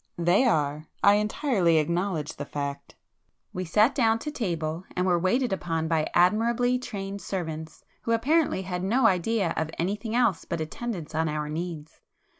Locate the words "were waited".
5.05-5.53